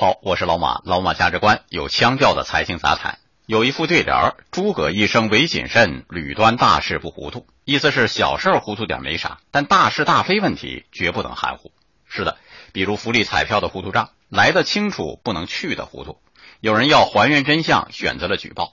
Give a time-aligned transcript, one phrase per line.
[0.00, 3.18] 好，我是老马，老马价值观有腔调的财经杂谈。
[3.44, 11.70] 有一副对联儿：“诸葛一生唯谨慎，屡端大事不糊涂。”意思是小事糊涂点没啥，但大是大非问题绝不能含糊。
[12.08, 12.38] 是的，
[12.72, 16.16] 比如福利彩票的糊涂账，来的清楚不能去的糊涂。
[16.60, 18.72] 有人要还原真相，选择了举报。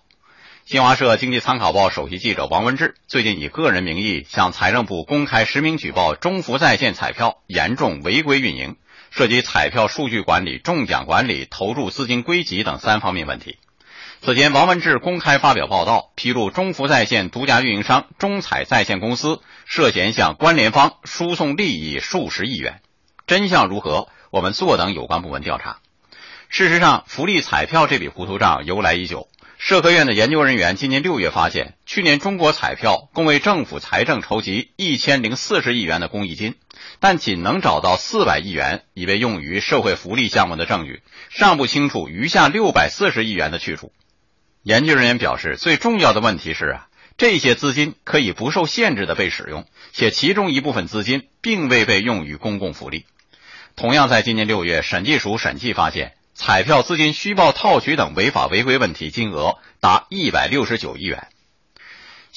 [0.63, 8.77] 新华社经济参考报首席记者王文志最近以个人名义向财政部公开实名举报中福在线彩票严重违规运营，
[9.11, 13.57] 涉及彩票数据管理、中奖管理、投注资金归集等三方面问题。
[14.19, 22.81] 此前，王文志公开发表报道，披露中福在线独家运营商中彩在线公司涉嫌向关联方输送利益数十亿元。
[23.27, 24.09] 真相如何？
[24.31, 25.77] 我们坐等有关部门调查。
[26.49, 29.27] 事实上，福利彩票这笔糊涂账由来已久。
[29.57, 36.55] 社科院的研究人员今年六月发现，去年中国彩票共为政府财政筹集一千零四十亿元的公益金，
[36.99, 43.93] 但仅能找到四百亿元已被用于社会福利项目的证据，尚不清楚余下六百四十亿元的去处。
[44.63, 53.05] 研究人员表示，最重要的问题是啊，这些资金可以不受限制的被使用，且其中一部分资金并未被用于公共福利。
[53.77, 56.15] 同样，在今年六月，审计署审计发现。
[56.33, 61.29] 彩票资金虚报套取等违法违规问题金额达一百六十九亿元。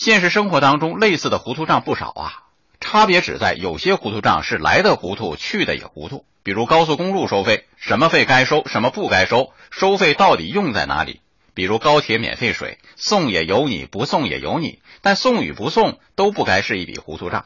[0.01, 2.33] 现实生活当中，类似的糊涂账不少啊，
[2.81, 6.25] 差别只在有些糊涂账是来的糊涂，去的也糊涂。
[6.43, 11.21] 比如高速公路收费，什么费该收，什么不该收，收费到底用在哪里？
[11.53, 17.45] 比如高铁免费水，送也有你，不送也有你，但送与不送都不该是一笔糊涂账。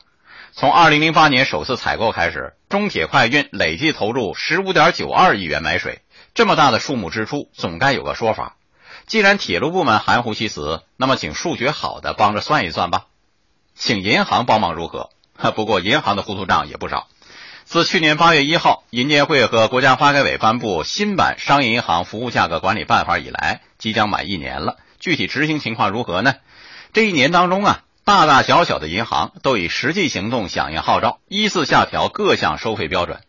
[0.53, 6.03] 从二零零八年首次采购开始，中铁快运累计投入十五点九二亿元买水。
[6.35, 8.55] 这么大的数目支出，总该有个说法。
[9.07, 13.07] 既然铁路部门含糊其辞，那么请数学好的帮着算一算吧。
[13.75, 15.11] 请银行帮忙如何？
[15.55, 17.09] 不过银行的糊涂账也不少。
[17.65, 24.77] 自去年八月一号，银监会和国家发改委颁布新版《商业银行服务价格管理办法》以来，即将满一年了。
[25.01, 26.35] 具体执行情况如何呢？
[26.93, 33.21] 这一年当中啊，大大小小的银行都以实际行动响应号召，依次下调各项收费标准。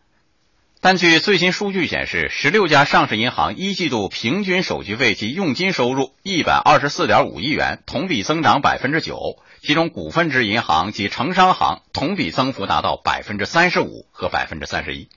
[0.85, 9.40] 但据最新数据显示，十六家上市银行一季度平均手续费及佣金收入一百二十四点五亿元，同比增长百分之九。
[9.63, 15.09] 其中，股份制银行及城商行同比增幅达到百分之三十五和百分之三十一。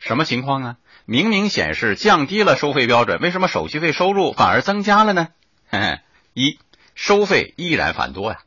[0.00, 0.76] 什么情况啊？
[1.04, 5.28] 明明显示降低了收费标准，为什么手续费收入反而增加了呢？
[5.68, 6.00] 嘿嘿，
[6.32, 6.58] 一
[6.96, 8.40] 收费依然繁多呀。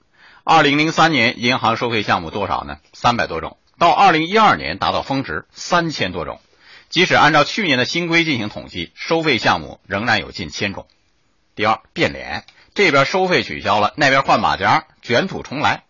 [0.43, 2.79] 二零零三年银行收费项目多少呢？
[2.91, 6.41] 三百多种，到二零一二年达到峰值三千多种。
[6.89, 10.87] 即使按照去年的新规进行统计，收费项目仍然有近千种。
[11.53, 15.83] 第二，变脸，这边收费取消了，那边换马甲，卷土重来。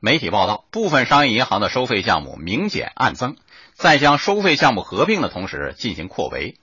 [0.00, 3.36] 媒体报道，部分商业银行的收费项目明减暗增，
[3.74, 6.56] 在将收费项目合并的同时进行扩围。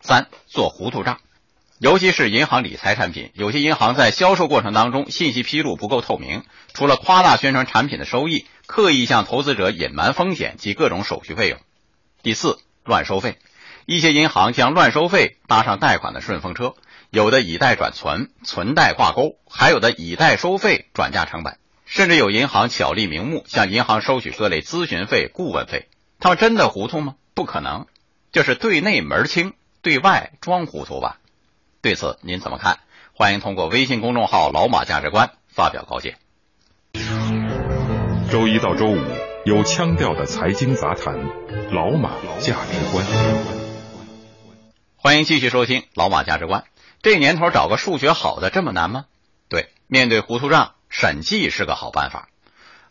[0.00, 1.20] 三，做糊涂账，
[1.78, 11.58] 尤其是银行理财产品，有些银行在销售过程当中信息披露不够透明，除了夸大宣传产品的收益，刻意向投资者隐瞒风险及各种手续费用。
[12.22, 12.58] 第四。
[12.88, 13.36] 乱收费，
[13.84, 16.74] 一些银行将乱收费搭上贷款的顺风车，
[17.10, 25.88] 有的以贷转存，存贷挂钩，还有的以贷收费转嫁成本，甚至有银行巧立名目向银行收取各类咨询费、顾问费。
[26.18, 27.14] 他们真的糊涂吗？
[27.34, 27.86] 不可能，
[28.32, 31.18] 就是对内门清，对外装糊涂吧？
[31.82, 32.78] 对此您怎么看？
[33.12, 36.16] 欢迎通过微信公众号“老马价值观”发表高见。
[38.30, 39.17] 周一到周五。
[39.48, 41.18] 有腔调的财经杂谈，
[41.72, 43.02] 老马价值观。
[44.96, 46.64] 欢迎继续收听老马价值观。
[47.00, 49.06] 这年头找个数学好的这么难吗？
[49.48, 52.28] 对，面对糊涂账，审计是个好办法。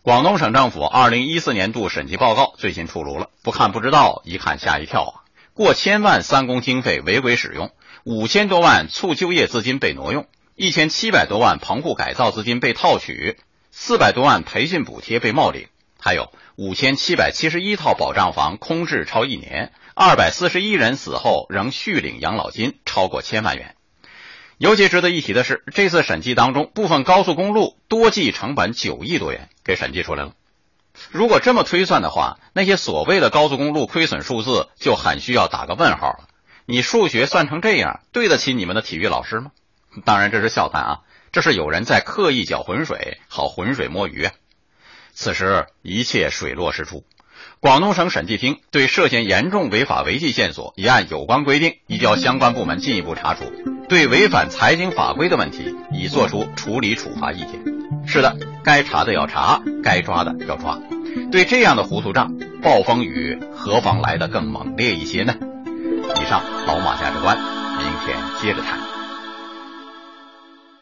[0.01, 5.13] 广东省政府二零一四年度审计报告最新出炉了，不看不知道，一看吓一跳啊！
[5.53, 7.69] 过千万三公经费违规使用，
[8.03, 10.25] 五千多万促就业资金被挪用，
[10.55, 13.37] 一千七百多万棚户改造资金被套取，
[13.69, 15.67] 四百多万培训补贴被冒领，
[15.99, 16.31] 还有。
[16.55, 23.75] 五千七百七十一套保障房空置超一年，二百四十一人死后仍续领养老金超过千万元。
[24.57, 30.33] 尤其值得一提的是，这次审计当中，部分高速公路多计成本九亿多元给审计出来了。
[31.11, 36.27] 如果这么推算的话，那些所谓的高速公路亏损数字就很需要打个问号了。
[36.65, 39.51] 你数学算成这样，对得起你们的体育老师吗？
[40.05, 40.99] 当然这是笑谈啊，
[41.31, 44.33] 这是有人在刻意搅浑水，好浑水摸鱼啊。
[45.19, 47.03] 此时一切水落石出，
[47.59, 53.51] 广东省审计厅对涉嫌严重违法违纪线索，已按有关规定移交相关部门进一步查处。
[53.89, 57.49] 对违反财经法规的问题，已作出处理处罚意见。
[58.05, 60.79] 是的，该查的要查，该抓的要抓。
[61.31, 65.33] 对这样的糊涂账，暴风雨何妨来得更猛烈一些呢？
[66.21, 68.96] 以上老马价值观，明天接着谈。